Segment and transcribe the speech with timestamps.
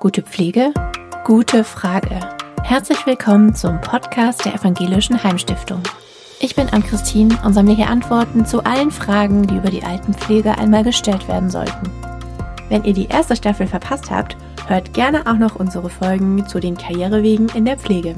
[0.00, 0.72] Gute Pflege?
[1.26, 2.20] Gute Frage.
[2.62, 5.82] Herzlich willkommen zum Podcast der Evangelischen Heimstiftung.
[6.40, 10.84] Ich bin Ann-Christine und sammle hier Antworten zu allen Fragen, die über die Altenpflege einmal
[10.84, 11.90] gestellt werden sollten.
[12.70, 16.78] Wenn ihr die erste Staffel verpasst habt, hört gerne auch noch unsere Folgen zu den
[16.78, 18.14] Karrierewegen in der Pflege.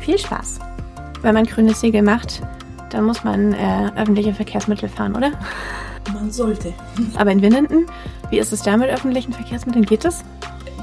[0.00, 0.58] Viel Spaß!
[1.22, 2.42] Wenn man grünes Segel macht,
[2.90, 5.30] dann muss man äh, öffentliche Verkehrsmittel fahren, oder?
[6.12, 6.74] Man sollte.
[7.16, 7.86] Aber in Winnenden,
[8.30, 9.86] wie ist es da mit öffentlichen Verkehrsmitteln?
[9.86, 10.24] Geht es?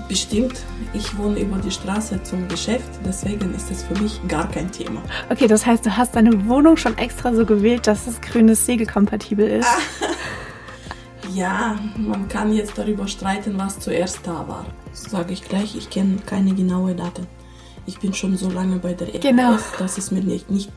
[0.08, 0.60] Bestimmt.
[0.94, 5.02] Ich wohne über die Straße zum Geschäft, deswegen ist es für mich gar kein Thema.
[5.30, 8.88] Okay, das heißt, du hast deine Wohnung schon extra so gewählt, dass es grünes Segel
[8.88, 9.68] kompatibel ist.
[11.34, 14.66] Ja, man kann jetzt darüber streiten, was zuerst da war.
[14.94, 17.28] Sage ich gleich, ich kenne keine genaue Daten.
[17.86, 19.58] Ich bin schon so lange bei der ERS, Genau.
[19.78, 20.72] dass es mir nicht, nicht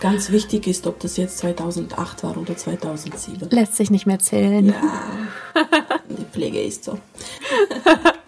[0.00, 3.50] ganz wichtig ist, ob das jetzt 2008 war oder 2007.
[3.50, 4.66] Lässt sich nicht mehr zählen.
[4.68, 5.62] Ja,
[6.08, 6.98] die Pflege ist so.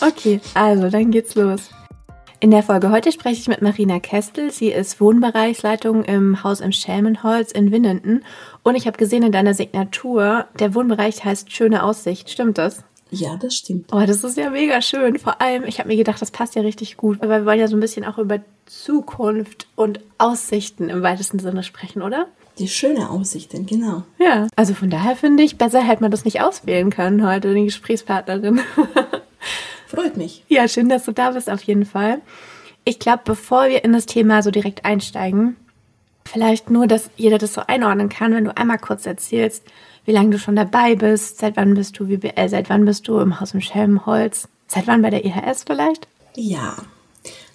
[0.00, 1.70] Okay, also dann geht's los.
[2.40, 4.50] In der Folge heute spreche ich mit Marina Kestel.
[4.50, 8.22] Sie ist Wohnbereichsleitung im Haus im Schelmenholz in Winnenden.
[8.62, 12.28] Und ich habe gesehen in deiner Signatur, der Wohnbereich heißt Schöne Aussicht.
[12.28, 12.84] Stimmt das?
[13.10, 13.92] Ja, das stimmt.
[13.92, 15.18] Oh, das ist ja mega schön.
[15.18, 17.68] Vor allem, ich habe mir gedacht, das passt ja richtig gut, weil wir wollen ja
[17.68, 22.26] so ein bisschen auch über Zukunft und Aussichten im weitesten Sinne sprechen, oder?
[22.58, 24.02] Die schöne Aussichten, genau.
[24.18, 24.48] Ja.
[24.56, 28.60] Also von daher finde ich, besser hätte man das nicht auswählen können heute, die Gesprächspartnerin.
[29.94, 30.44] Freut mich.
[30.48, 32.20] Ja, schön, dass du da bist auf jeden Fall.
[32.84, 35.56] Ich glaube, bevor wir in das Thema so direkt einsteigen,
[36.24, 39.62] vielleicht nur, dass jeder das so einordnen kann, wenn du einmal kurz erzählst,
[40.04, 43.18] wie lange du schon dabei bist, seit wann bist du WBL, seit wann bist du
[43.18, 46.06] im Haus im Schelmenholz, seit wann bei der IHS vielleicht?
[46.36, 46.76] Ja,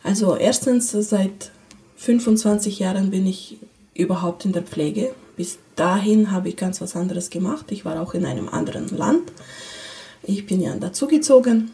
[0.03, 1.51] also erstens seit
[1.97, 3.57] 25 Jahren bin ich
[3.93, 5.13] überhaupt in der Pflege.
[5.35, 7.65] Bis dahin habe ich ganz was anderes gemacht.
[7.69, 9.31] Ich war auch in einem anderen Land.
[10.23, 11.71] Ich bin ja dazugezogen.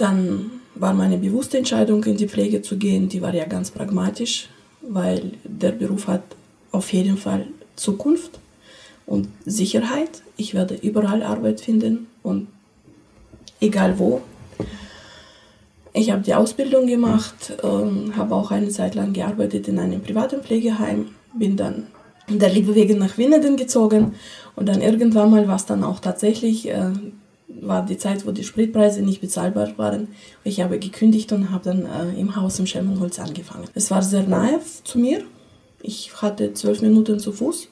[0.00, 3.10] Dann war meine bewusste Entscheidung, in die Pflege zu gehen.
[3.10, 4.48] Die war ja ganz pragmatisch,
[4.80, 6.22] weil der Beruf hat
[6.72, 8.38] auf jeden Fall Zukunft
[9.04, 10.22] und Sicherheit.
[10.38, 12.48] Ich werde überall Arbeit finden und
[13.60, 14.22] egal wo.
[15.92, 20.40] Ich habe die Ausbildung gemacht, ähm, habe auch eine Zeit lang gearbeitet in einem privaten
[20.40, 21.88] Pflegeheim, bin dann
[22.26, 24.14] der Liebe wegen nach Winnenden gezogen
[24.56, 26.90] und dann irgendwann mal war es dann auch tatsächlich, äh,
[27.60, 30.08] war die Zeit, wo die Spritpreise nicht bezahlbar waren.
[30.44, 33.68] Ich habe gekündigt und habe dann äh, im Haus im Schelmenholz angefangen.
[33.74, 35.22] Es war sehr nahe zu mir.
[35.82, 37.68] Ich hatte zwölf Minuten zu Fuß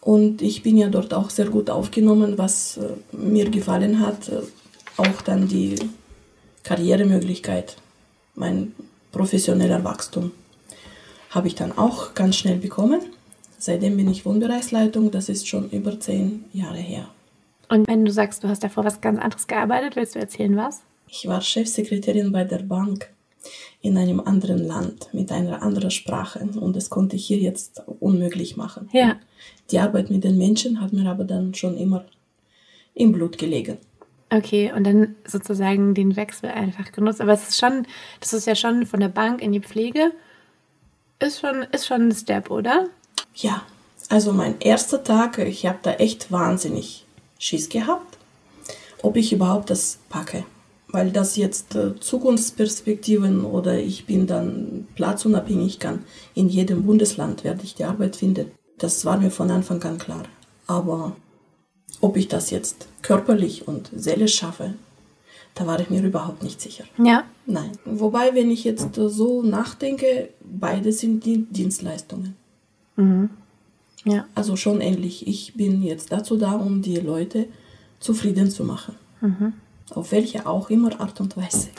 [0.00, 4.28] und ich bin ja dort auch sehr gut aufgenommen, was äh, mir gefallen hat.
[4.28, 4.40] Äh,
[4.96, 5.76] auch dann die
[6.64, 7.76] Karrieremöglichkeit,
[8.34, 8.74] mein
[9.12, 10.32] professioneller Wachstum
[11.30, 13.00] habe ich dann auch ganz schnell bekommen.
[13.58, 17.08] Seitdem bin ich Wohnbereichsleitung, das ist schon über zehn Jahre her.
[17.68, 20.82] Und wenn du sagst, du hast davor was ganz anderes gearbeitet, willst du erzählen was?
[21.08, 23.10] Ich war Chefsekretärin bei der Bank
[23.80, 28.56] in einem anderen Land mit einer anderen Sprache und das konnte ich hier jetzt unmöglich
[28.56, 28.88] machen.
[28.92, 29.16] Ja.
[29.70, 32.04] Die Arbeit mit den Menschen hat mir aber dann schon immer
[32.94, 33.78] im Blut gelegen.
[34.30, 37.20] Okay, und dann sozusagen den Wechsel einfach genutzt.
[37.20, 37.86] Aber es ist schon,
[38.20, 40.12] das ist ja schon von der Bank in die Pflege,
[41.18, 42.88] ist schon, ist schon ein Step, oder?
[43.34, 43.62] Ja,
[44.10, 47.06] also mein erster Tag, ich habe da echt wahnsinnig
[47.38, 48.18] Schiss gehabt,
[49.02, 50.44] ob ich überhaupt das packe.
[50.90, 56.04] Weil das jetzt äh, Zukunftsperspektiven oder ich bin dann platzunabhängig kann.
[56.34, 58.50] In jedem Bundesland werde ich die Arbeit finden.
[58.78, 60.24] Das war mir von Anfang an klar.
[60.66, 61.14] Aber
[62.00, 64.74] ob ich das jetzt körperlich und seelisch schaffe,
[65.54, 66.84] da war ich mir überhaupt nicht sicher.
[67.02, 67.24] Ja.
[67.44, 67.72] Nein.
[67.84, 72.36] Wobei, wenn ich jetzt äh, so nachdenke, beide sind die Dienstleistungen.
[74.04, 74.26] Ja.
[74.34, 75.26] Also schon ähnlich.
[75.26, 77.46] Ich bin jetzt dazu da, um die Leute
[78.00, 78.94] zufrieden zu machen.
[79.94, 81.68] Auf welche auch immer Art und Weise.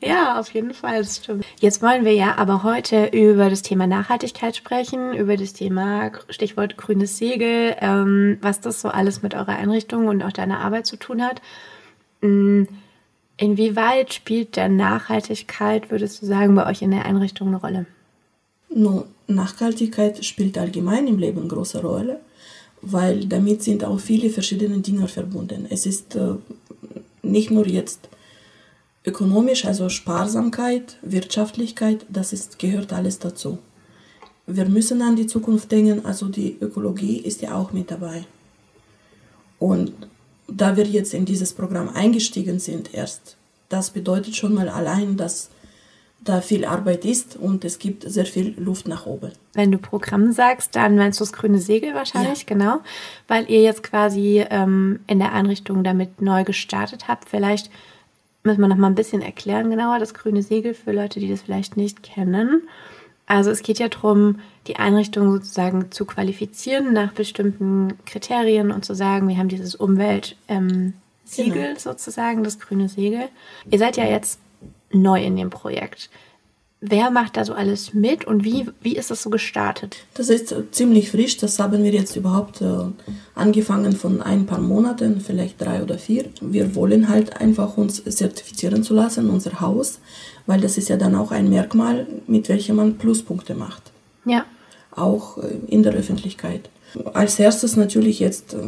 [0.00, 1.44] Ja, auf jeden Fall, das stimmt.
[1.58, 6.76] Jetzt wollen wir ja aber heute über das Thema Nachhaltigkeit sprechen, über das Thema Stichwort
[6.76, 10.96] grünes Segel, ähm, was das so alles mit eurer Einrichtung und auch deiner Arbeit zu
[10.96, 11.42] tun hat.
[12.20, 12.66] Mm,
[13.40, 17.86] Inwieweit spielt der Nachhaltigkeit, würdest du sagen, bei euch in der Einrichtung eine Rolle?
[18.68, 22.20] Nun, Nachhaltigkeit spielt allgemein im Leben eine große Rolle,
[22.82, 25.66] weil damit sind auch viele verschiedene Dinge verbunden.
[25.68, 26.34] Es ist äh,
[27.22, 28.08] nicht nur jetzt
[29.04, 33.58] ökonomisch, also Sparsamkeit, Wirtschaftlichkeit, das ist, gehört alles dazu.
[34.46, 38.24] Wir müssen an die Zukunft denken, also die Ökologie ist ja auch mit dabei.
[39.58, 39.92] Und
[40.46, 43.36] da wir jetzt in dieses Programm eingestiegen sind erst,
[43.68, 45.50] das bedeutet schon mal allein, dass
[46.20, 49.32] da viel Arbeit ist und es gibt sehr viel Luft nach oben.
[49.54, 52.44] Wenn du Programm sagst, dann meinst du das grüne Segel wahrscheinlich, Ja.
[52.46, 52.80] genau,
[53.28, 57.28] weil ihr jetzt quasi ähm, in der Einrichtung damit neu gestartet habt.
[57.28, 57.70] Vielleicht
[58.42, 61.42] müssen wir noch mal ein bisschen erklären genauer, das grüne Segel für Leute, die das
[61.42, 62.62] vielleicht nicht kennen.
[63.26, 68.94] Also es geht ja darum, die Einrichtung sozusagen zu qualifizieren nach bestimmten Kriterien und zu
[68.94, 70.94] sagen, wir haben dieses Umweltsiegel ähm,
[71.36, 71.78] genau.
[71.78, 73.28] sozusagen, das grüne Segel.
[73.70, 74.40] Ihr seid ja jetzt
[74.92, 76.10] neu in dem Projekt.
[76.80, 79.96] Wer macht da so alles mit und wie, wie ist das so gestartet?
[80.14, 81.36] Das ist ziemlich frisch.
[81.36, 82.84] Das haben wir jetzt überhaupt äh,
[83.34, 86.26] angefangen von ein paar Monaten, vielleicht drei oder vier.
[86.40, 89.98] Wir wollen halt einfach uns zertifizieren zu lassen, unser Haus,
[90.46, 93.90] weil das ist ja dann auch ein Merkmal, mit welchem man Pluspunkte macht.
[94.24, 94.44] Ja.
[94.92, 96.70] Auch äh, in der Öffentlichkeit.
[97.12, 98.58] Als erstes natürlich jetzt äh,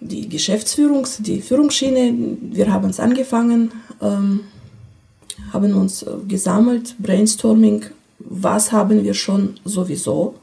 [0.00, 2.14] die Geschäftsführung, die Führungsschiene.
[2.40, 3.72] Wir haben es angefangen.
[4.00, 4.40] Ähm,
[5.52, 7.86] haben uns äh, gesammelt, Brainstorming,
[8.18, 10.34] was haben wir schon sowieso,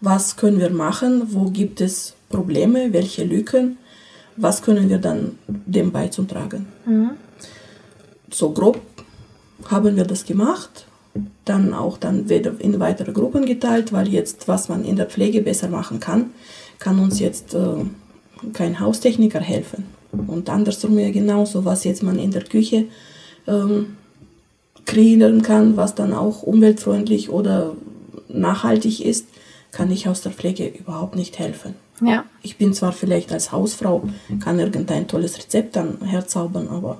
[0.00, 3.78] was können wir machen, wo gibt es Probleme, welche Lücken,
[4.36, 6.66] was können wir dann dem beizutragen.
[6.84, 7.10] Mhm.
[8.30, 8.80] So grob
[9.66, 10.86] haben wir das gemacht,
[11.44, 15.42] dann auch dann wieder in weitere Gruppen geteilt, weil jetzt, was man in der Pflege
[15.42, 16.30] besser machen kann,
[16.78, 17.84] kann uns jetzt äh,
[18.52, 19.84] kein Haustechniker helfen.
[20.26, 22.86] Und andersrum ja genauso, was jetzt man in der Küche
[23.46, 23.96] ähm,
[24.86, 27.74] kreieren kann, was dann auch umweltfreundlich oder
[28.28, 29.26] nachhaltig ist,
[29.72, 31.74] kann ich aus der Pflege überhaupt nicht helfen.
[32.00, 32.24] Ja.
[32.42, 34.02] Ich bin zwar vielleicht als Hausfrau,
[34.40, 36.98] kann irgendein tolles Rezept dann herzaubern, aber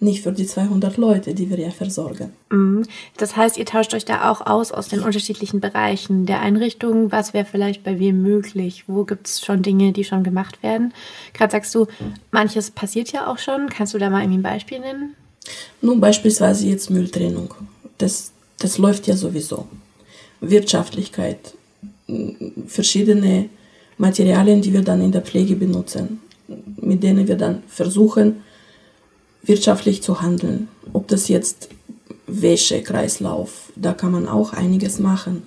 [0.00, 2.32] nicht für die 200 Leute, die wir ja versorgen.
[2.50, 2.84] Mhm.
[3.16, 7.10] Das heißt, ihr tauscht euch da auch aus aus den unterschiedlichen Bereichen der Einrichtung.
[7.10, 8.84] Was wäre vielleicht bei wem möglich?
[8.86, 10.92] Wo gibt es schon Dinge, die schon gemacht werden?
[11.32, 11.86] Gerade sagst du,
[12.30, 13.68] manches passiert ja auch schon.
[13.68, 15.14] Kannst du da mal irgendwie ein Beispiel nennen?
[15.80, 17.54] Nun beispielsweise jetzt Mülltrennung.
[17.98, 19.66] Das, das läuft ja sowieso.
[20.40, 21.54] Wirtschaftlichkeit,
[22.66, 23.48] verschiedene
[23.98, 26.20] Materialien, die wir dann in der Pflege benutzen,
[26.76, 28.42] mit denen wir dann versuchen,
[29.42, 30.68] wirtschaftlich zu handeln.
[30.92, 31.68] Ob das jetzt
[32.26, 35.42] Wäsche, Kreislauf, da kann man auch einiges machen,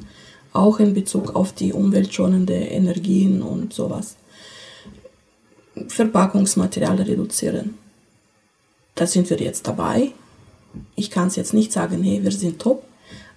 [0.53, 4.15] auch in Bezug auf die umweltschonende Energien und sowas.
[5.87, 7.75] Verpackungsmaterial reduzieren
[8.97, 10.11] da sind wir jetzt dabei.
[10.95, 12.83] Ich kann es jetzt nicht sagen, hey, wir sind top,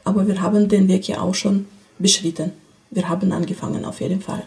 [0.04, 1.66] aber wir haben den Weg ja auch schon
[1.98, 2.52] beschritten.
[2.90, 4.42] Wir haben angefangen auf jeden Fall.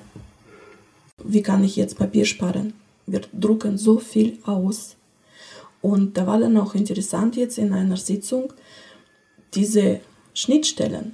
[1.23, 2.73] Wie kann ich jetzt Papier sparen?
[3.05, 4.95] Wir drucken so viel aus.
[5.81, 8.51] Und da war dann auch interessant jetzt in einer Sitzung
[9.53, 9.99] diese
[10.33, 11.13] Schnittstellen,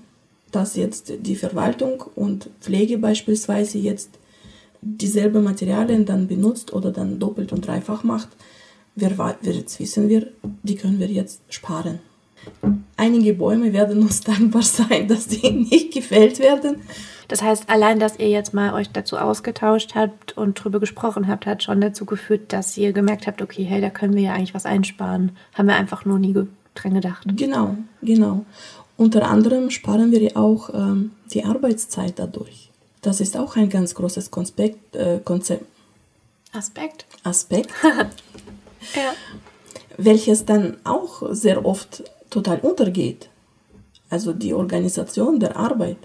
[0.51, 4.11] dass jetzt die Verwaltung und Pflege beispielsweise jetzt
[4.81, 8.29] dieselben Materialien dann benutzt oder dann doppelt und dreifach macht
[9.01, 10.27] wir, jetzt wissen wir,
[10.63, 11.99] die können wir jetzt sparen.
[12.97, 16.81] Einige Bäume werden uns dankbar sein, dass die nicht gefällt werden.
[17.27, 21.45] Das heißt, allein, dass ihr jetzt mal euch dazu ausgetauscht habt und drüber gesprochen habt,
[21.45, 24.55] hat schon dazu geführt, dass ihr gemerkt habt, okay, hey, da können wir ja eigentlich
[24.55, 25.33] was einsparen.
[25.53, 26.33] Haben wir einfach nur nie
[26.73, 27.25] dran gedacht.
[27.35, 28.45] Genau, genau.
[28.97, 32.71] Unter anderem sparen wir ja auch ähm, die Arbeitszeit dadurch.
[33.01, 35.65] Das ist auch ein ganz großes Konspekt, äh, Konzept.
[36.51, 37.05] Aspekt.
[37.23, 37.69] Aspekt.
[38.95, 39.13] ja.
[39.97, 43.29] welches dann auch sehr oft total untergeht.
[44.09, 45.97] Also die Organisation der Arbeit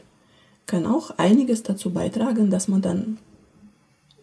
[0.67, 3.19] kann auch einiges dazu beitragen, dass man dann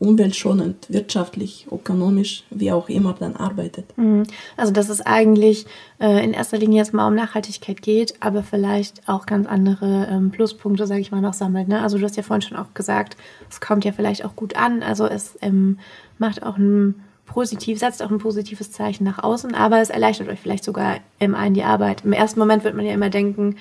[0.02, 3.96] umweltschonend, wirtschaftlich, ökonomisch, wie auch immer dann arbeitet.
[4.00, 4.24] Mhm.
[4.58, 5.68] Also dass es eigentlich
[6.00, 10.32] äh, in erster Linie jetzt mal um Nachhaltigkeit geht, aber vielleicht auch ganz andere ähm,
[10.32, 11.68] Pluspunkte, sage ich mal, noch sammelt.
[11.68, 11.84] Ne?
[11.84, 13.16] Also du hast ja vorhin schon auch gesagt,
[13.48, 14.82] es kommt ja vielleicht auch gut an.
[14.82, 15.78] Also es ähm,
[16.18, 20.40] macht auch einen positiv, setzt auch ein positives Zeichen nach außen, aber es erleichtert euch
[20.40, 22.04] vielleicht sogar im einen die Arbeit.
[22.04, 23.58] Im ersten Moment wird man ja immer denken,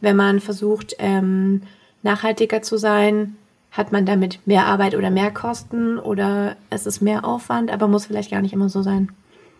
[0.00, 1.62] wenn man versucht, ähm,
[2.02, 3.36] nachhaltiger zu sein,
[3.70, 8.06] hat man damit mehr Arbeit oder mehr Kosten oder es ist mehr Aufwand, aber muss
[8.06, 9.10] vielleicht gar nicht immer so sein.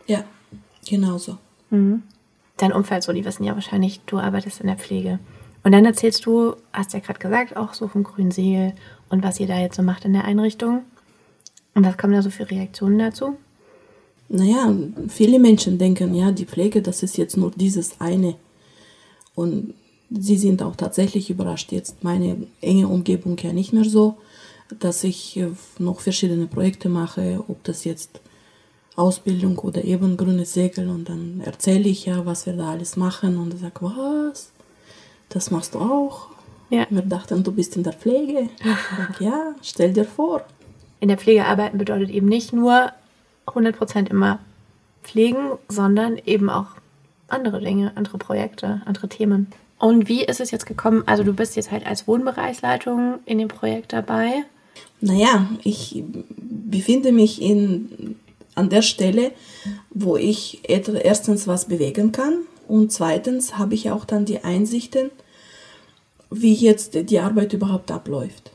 [0.07, 0.25] Ja,
[0.87, 1.39] genauso.
[1.71, 2.03] Mhm.
[2.57, 5.19] Dein Umfeld so, die wissen ja wahrscheinlich, du arbeitest in der Pflege.
[5.63, 8.73] Und dann erzählst du, hast ja gerade gesagt, auch so vom Grünen Segel
[9.09, 10.85] und was ihr da jetzt so macht in der Einrichtung.
[11.75, 13.37] Und was kommen da so für Reaktionen dazu?
[14.29, 14.75] Naja,
[15.09, 18.35] viele Menschen denken, ja, die Pflege, das ist jetzt nur dieses eine.
[19.35, 19.75] Und
[20.11, 21.73] sie sind auch tatsächlich überrascht.
[21.73, 24.17] Jetzt meine enge Umgebung ja nicht mehr so,
[24.81, 28.21] dass ich äh, noch verschiedene Projekte mache, ob das jetzt
[28.97, 33.37] Ausbildung oder eben grünes Segel und dann erzähle ich ja, was wir da alles machen
[33.37, 34.51] und sage, was?
[35.29, 36.29] Das machst du auch?
[36.71, 36.87] Ja.
[36.89, 38.49] Wir dachten, du bist in der Pflege.
[38.97, 40.45] Sage, ja, stell dir vor.
[40.99, 42.91] In der Pflege arbeiten bedeutet eben nicht nur
[43.47, 44.39] 100% immer
[45.03, 46.67] pflegen, sondern eben auch
[47.29, 49.49] andere Dinge, andere Projekte, andere Themen.
[49.79, 51.03] Und wie ist es jetzt gekommen?
[51.07, 54.45] Also du bist jetzt halt als Wohnbereichsleitung in dem Projekt dabei.
[55.01, 56.03] Naja, ich
[56.37, 58.17] befinde mich in,
[58.55, 59.33] an der Stelle,
[59.91, 62.39] wo ich erstens was bewegen kann
[62.69, 65.11] und zweitens habe ich auch dann die Einsichten,
[66.31, 68.51] wie jetzt die Arbeit überhaupt abläuft.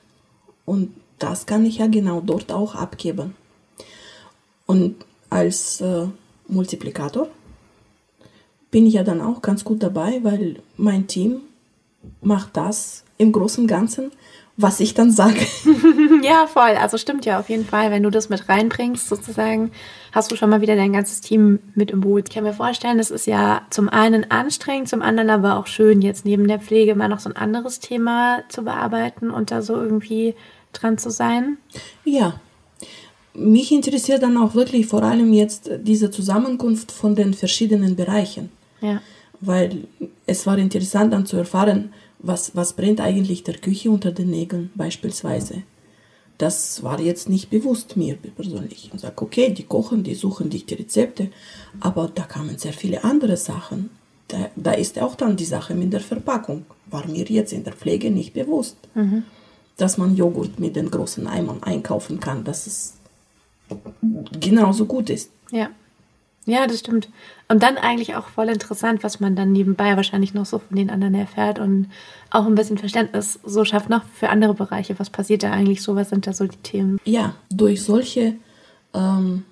[0.65, 3.36] Und das kann ich ja genau dort auch abgeben.
[4.71, 4.95] Und
[5.29, 6.07] als äh,
[6.47, 7.27] Multiplikator
[8.71, 11.41] bin ich ja dann auch ganz gut dabei, weil mein Team
[12.21, 14.13] macht das im Großen und Ganzen,
[14.55, 15.45] was ich dann sage.
[16.23, 16.77] ja, voll.
[16.79, 17.91] Also stimmt ja auf jeden Fall.
[17.91, 19.73] Wenn du das mit reinbringst, sozusagen,
[20.13, 22.29] hast du schon mal wieder dein ganzes Team mit im Boot.
[22.29, 26.01] Ich kann mir vorstellen, das ist ja zum einen anstrengend, zum anderen aber auch schön,
[26.01, 29.75] jetzt neben der Pflege mal noch so ein anderes Thema zu bearbeiten und da so
[29.75, 30.33] irgendwie
[30.71, 31.57] dran zu sein.
[32.05, 32.39] Ja.
[33.33, 38.50] Mich interessiert dann auch wirklich vor allem jetzt diese Zusammenkunft von den verschiedenen Bereichen.
[38.81, 39.01] Ja.
[39.39, 39.88] Weil
[40.25, 44.71] es war interessant dann zu erfahren, was, was brennt eigentlich der Küche unter den Nägeln
[44.75, 45.63] beispielsweise.
[46.38, 48.89] Das war jetzt nicht bewusst mir persönlich.
[48.91, 51.29] Ich sage, okay, die kochen, die suchen die Rezepte,
[51.79, 53.91] aber da kamen sehr viele andere Sachen.
[54.27, 56.65] Da, da ist auch dann die Sache mit der Verpackung.
[56.89, 59.23] War mir jetzt in der Pflege nicht bewusst, mhm.
[59.77, 62.93] dass man Joghurt mit den großen Eimern einkaufen kann, dass es
[64.39, 65.31] genauso gut ist.
[65.51, 65.69] Ja.
[66.45, 67.07] Ja, das stimmt.
[67.47, 70.89] Und dann eigentlich auch voll interessant, was man dann nebenbei wahrscheinlich noch so von den
[70.89, 71.87] anderen erfährt und
[72.31, 74.97] auch ein bisschen Verständnis so schafft noch für andere Bereiche.
[74.97, 75.95] Was passiert da eigentlich so?
[75.95, 76.99] Was sind da so die Themen?
[77.05, 78.33] Ja, durch solche
[78.93, 79.43] ähm,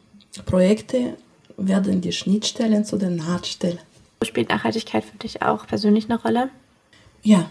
[0.45, 1.15] Projekte
[1.57, 3.79] werden die Schnittstellen zu den Nahtstellen.
[4.23, 6.49] Spielt Nachhaltigkeit für dich auch persönlich eine Rolle?
[7.21, 7.49] Ja.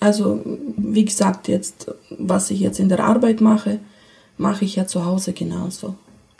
[0.00, 0.42] Also,
[0.76, 3.78] wie gesagt, jetzt, was ich jetzt in der Arbeit mache,
[4.36, 5.94] mache ich ja zu Hause genauso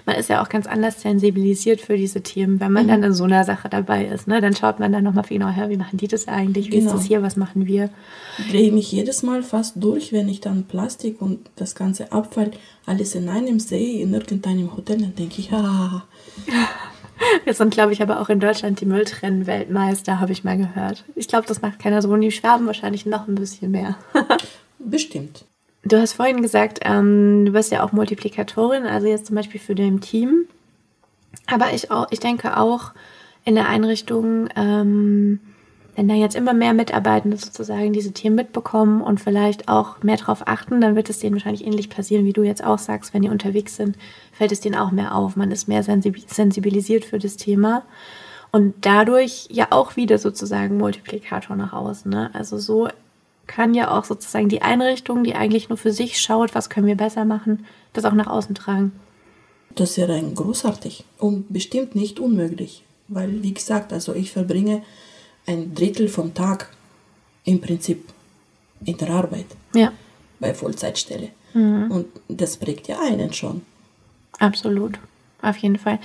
[0.06, 2.88] man ist ja auch ganz anders sensibilisiert für diese Themen, wenn man mhm.
[2.88, 4.28] dann in so einer Sache dabei ist.
[4.28, 4.40] Ne?
[4.40, 6.90] Dann schaut man dann nochmal viel her, wie machen die das eigentlich, wie genau.
[6.90, 7.90] ist das hier, was machen wir.
[8.38, 12.50] Ich drehe mich jedes Mal fast durch, wenn ich dann Plastik und das ganze Abfall
[12.86, 16.04] alles in einem sehe, in irgendeinem Hotel, dann denke ich, ah.
[17.44, 21.04] Wir sind, glaube ich, aber auch in Deutschland die Mülltrennen-Weltmeister, habe ich mal gehört.
[21.14, 22.10] Ich glaube, das macht keiner so.
[22.10, 23.96] Und die schwärmen wahrscheinlich noch ein bisschen mehr.
[24.80, 25.44] Bestimmt.
[25.84, 29.74] Du hast vorhin gesagt, ähm, du bist ja auch Multiplikatorin, also jetzt zum Beispiel für
[29.74, 30.46] dein Team.
[31.46, 32.92] Aber ich, auch, ich denke auch
[33.44, 35.40] in der Einrichtung, ähm,
[35.94, 40.48] wenn da jetzt immer mehr Mitarbeitende sozusagen diese Themen mitbekommen und vielleicht auch mehr darauf
[40.48, 43.28] achten, dann wird es denen wahrscheinlich ähnlich passieren, wie du jetzt auch sagst, wenn die
[43.28, 43.96] unterwegs sind,
[44.32, 45.36] fällt es denen auch mehr auf.
[45.36, 47.84] Man ist mehr sensibilisiert für das Thema
[48.50, 52.10] und dadurch ja auch wieder sozusagen Multiplikator nach außen.
[52.10, 52.30] Ne?
[52.32, 52.88] Also so
[53.46, 56.96] kann ja auch sozusagen die Einrichtung, die eigentlich nur für sich schaut, was können wir
[56.96, 58.92] besser machen, das auch nach außen tragen.
[59.74, 64.82] Das wäre ein großartig und bestimmt nicht unmöglich, weil wie gesagt, also ich verbringe
[65.46, 66.70] ein Drittel vom Tag
[67.44, 68.08] im Prinzip
[68.84, 69.46] in der Arbeit.
[69.74, 69.92] Ja.
[70.40, 71.30] Bei Vollzeitstelle.
[71.54, 71.90] Mhm.
[71.90, 73.62] Und das prägt ja einen schon.
[74.38, 74.98] Absolut,
[75.42, 75.98] auf jeden Fall.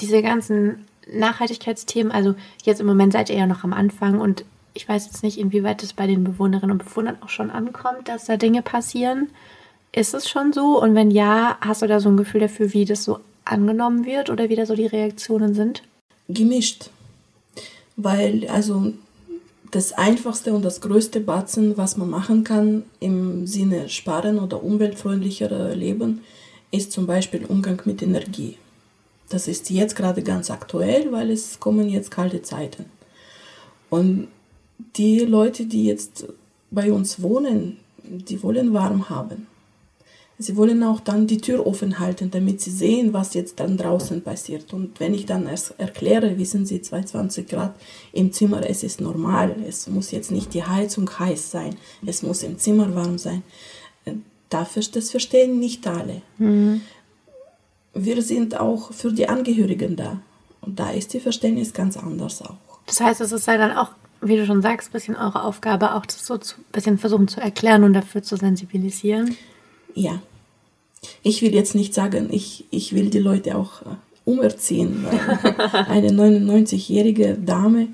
[0.00, 4.44] Diese ganzen Nachhaltigkeitsthemen, also jetzt im Moment seid ihr ja noch am Anfang und
[4.76, 8.26] ich weiß jetzt nicht, inwieweit es bei den Bewohnerinnen und Bewohnern auch schon ankommt, dass
[8.26, 9.30] da Dinge passieren.
[9.92, 10.80] Ist es schon so?
[10.80, 14.30] Und wenn ja, hast du da so ein Gefühl dafür, wie das so angenommen wird
[14.30, 15.82] oder wie da so die Reaktionen sind?
[16.28, 16.90] Gemischt.
[17.96, 18.92] Weil, also,
[19.70, 25.74] das einfachste und das größte Batzen, was man machen kann im Sinne sparen oder umweltfreundlicher
[25.74, 26.20] Leben,
[26.70, 28.58] ist zum Beispiel Umgang mit Energie.
[29.28, 32.84] Das ist jetzt gerade ganz aktuell, weil es kommen jetzt kalte Zeiten.
[33.88, 34.28] Und
[34.78, 36.26] die Leute, die jetzt
[36.70, 39.46] bei uns wohnen, die wollen warm haben.
[40.38, 44.22] Sie wollen auch dann die Tür offen halten, damit sie sehen, was jetzt dann draußen
[44.22, 44.74] passiert.
[44.74, 47.74] Und wenn ich dann erkläre, wissen Sie, 22 Grad
[48.12, 49.56] im Zimmer, es ist normal.
[49.66, 51.76] Es muss jetzt nicht die Heizung heiß sein.
[52.04, 53.44] Es muss im Zimmer warm sein.
[54.50, 56.20] Dafür, das verstehen nicht alle.
[56.36, 56.82] Mhm.
[57.94, 60.20] Wir sind auch für die Angehörigen da.
[60.60, 62.58] Und da ist die Verständnis ganz anders auch.
[62.84, 63.92] Das heißt, es ist ja dann auch
[64.28, 66.40] wie du schon sagst, ein bisschen eure Aufgabe, auch das so ein
[66.72, 69.36] bisschen versuchen zu erklären und dafür zu sensibilisieren.
[69.94, 70.20] Ja.
[71.22, 75.06] Ich will jetzt nicht sagen, ich, ich will die Leute auch äh, umerziehen.
[75.88, 77.88] eine 99-jährige Dame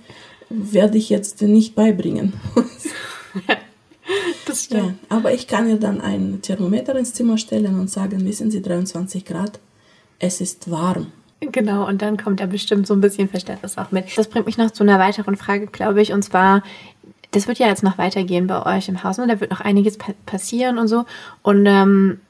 [0.48, 2.34] werde ich jetzt nicht beibringen.
[4.46, 4.82] das stimmt.
[4.82, 8.62] Ja, aber ich kann ihr dann ein Thermometer ins Zimmer stellen und sagen, wissen Sie,
[8.62, 9.60] 23 Grad,
[10.18, 11.08] es ist warm.
[11.50, 14.16] Genau, und dann kommt da bestimmt so ein bisschen Verständnis auch mit.
[14.16, 16.62] Das bringt mich noch zu einer weiteren Frage, glaube ich, und zwar,
[17.32, 19.98] das wird ja jetzt noch weitergehen bei euch im Haus und da wird noch einiges
[19.98, 21.04] pa passieren und so.
[21.42, 22.20] Und ähm,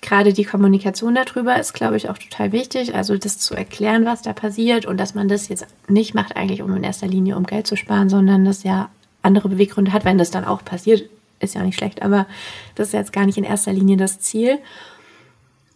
[0.00, 2.94] gerade die Kommunikation darüber ist, glaube ich, auch total wichtig.
[2.94, 6.62] Also das zu erklären, was da passiert und dass man das jetzt nicht macht, eigentlich
[6.62, 8.88] um in erster Linie um Geld zu sparen, sondern das ja
[9.22, 11.08] andere Beweggründe hat, wenn das dann auch passiert,
[11.40, 12.26] ist ja nicht schlecht, aber
[12.74, 14.58] das ist jetzt gar nicht in erster Linie das Ziel.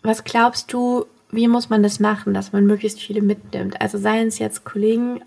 [0.02, 3.80] Was glaubst du, wie muss man das machen, dass man möglichst viele mitnimmt?
[3.80, 5.20] Also seien es jetzt Kollegen,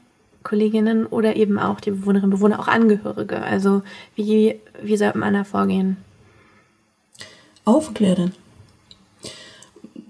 [0.44, 3.42] Kolleginnen oder eben auch die Bewohnerinnen und Bewohner, auch Angehörige.
[3.42, 3.84] Also
[4.16, 5.98] wie, wie sollte man da vorgehen?
[7.66, 8.34] Aufklären.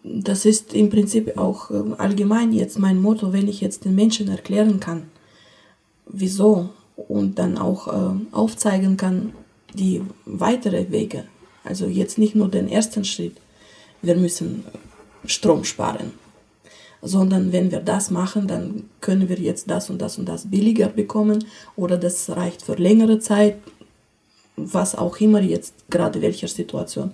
[0.04, 4.30] Das ist im Prinzip auch ähm, allgemein jetzt mein Motto, wenn ich jetzt den Menschen
[4.30, 5.04] erklären kann,
[6.08, 9.34] wieso und dann auch äh, aufzeigen kann,
[9.74, 11.26] die weitere Wege.
[11.64, 13.38] Also jetzt nicht nur den ersten Schritt,
[14.02, 14.66] wir müssen
[15.26, 16.12] Strom sparen,
[17.02, 20.88] sondern wenn wir das machen, dann können wir jetzt das und das und das billiger
[20.88, 23.58] bekommen oder das reicht für längere Zeit,
[24.56, 27.12] was auch immer jetzt gerade welcher Situation.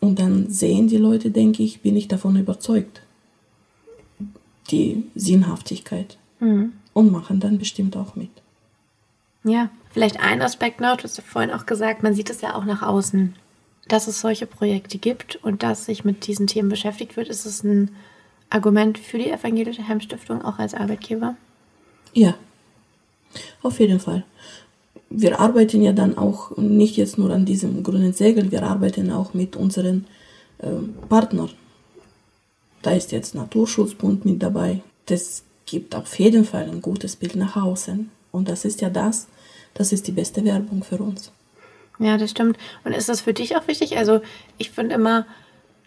[0.00, 3.02] Und dann sehen die Leute, denke ich, bin ich davon überzeugt,
[4.70, 6.72] die Sinnhaftigkeit mhm.
[6.92, 8.30] und machen dann bestimmt auch mit.
[9.44, 12.54] Ja, vielleicht ein Aspekt noch, du hast ja vorhin auch gesagt, man sieht es ja
[12.54, 13.34] auch nach außen,
[13.92, 17.28] dass es solche Projekte gibt und dass sich mit diesen Themen beschäftigt wird.
[17.28, 17.90] Ist es ein
[18.48, 21.36] Argument für die Evangelische Heimstiftung auch als Arbeitgeber?
[22.12, 22.34] Ja,
[23.62, 24.24] auf jeden Fall.
[25.08, 29.34] Wir arbeiten ja dann auch nicht jetzt nur an diesem grünen Segel, wir arbeiten auch
[29.34, 30.06] mit unseren
[30.58, 30.68] äh,
[31.08, 31.50] Partnern.
[32.82, 34.82] Da ist jetzt Naturschutzbund mit dabei.
[35.06, 38.08] Das gibt auf jeden Fall ein gutes Bild nach außen.
[38.30, 39.26] Und das ist ja das,
[39.74, 41.32] das ist die beste Werbung für uns.
[42.00, 42.58] Ja, das stimmt.
[42.82, 43.98] Und ist das für dich auch wichtig?
[43.98, 44.20] Also
[44.58, 45.26] ich finde immer,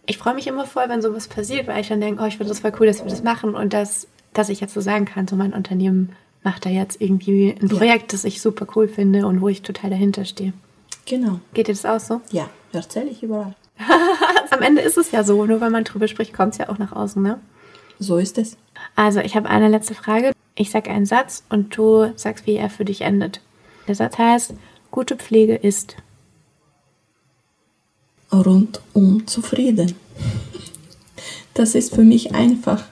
[0.05, 2.50] ich freue mich immer voll, wenn sowas passiert, weil ich dann denke, oh, ich finde
[2.50, 5.27] das voll cool, dass wir das machen und dass, dass ich jetzt so sagen kann,
[5.27, 8.17] so mein Unternehmen macht da jetzt irgendwie ein Projekt, ja.
[8.17, 10.53] das ich super cool finde und wo ich total dahinter stehe.
[11.05, 11.39] Genau.
[11.53, 12.22] Geht dir das auch so?
[12.32, 13.55] Ja, erzähle ich überall.
[14.51, 16.77] Am Ende ist es ja so, nur wenn man drüber spricht, kommt es ja auch
[16.77, 17.39] nach außen, ne?
[18.00, 18.58] So ist es.
[18.96, 20.34] Also, ich habe eine letzte Frage.
[20.55, 23.41] Ich sage einen Satz und du sagst, wie er für dich endet.
[23.88, 24.53] Der Satz heißt,
[24.91, 25.96] gute Pflege ist
[28.41, 29.95] rundum zufrieden.
[31.53, 32.83] Das ist für mich einfach.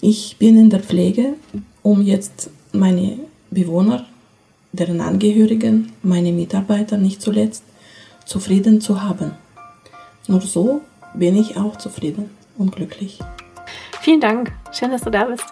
[0.00, 1.34] Ich bin in der Pflege,
[1.82, 3.18] um jetzt meine
[3.50, 4.06] Bewohner,
[4.72, 7.64] deren Angehörigen, meine Mitarbeiter nicht zuletzt
[8.24, 9.32] zufrieden zu haben.
[10.28, 10.82] Nur so
[11.14, 13.18] bin ich auch zufrieden und glücklich.
[14.00, 14.52] Vielen Dank.
[14.72, 15.44] Schön, dass du da bist.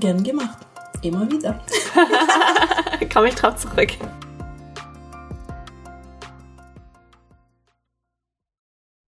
[0.00, 0.58] Gern gemacht.
[1.02, 1.60] Immer wieder.
[3.12, 3.90] Komme ich drauf zurück.